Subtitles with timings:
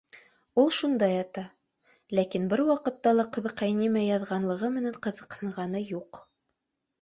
[0.61, 1.43] Ул шунда ята,
[2.19, 6.23] ләкин бер ваҡытта ла ҡыҙыҡай нимә яҙған лығы менән ҡыҙыҡһынғаны юҡ